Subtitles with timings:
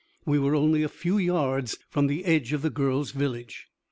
[0.25, 3.67] We were only a few yards from the edge of the girl's village.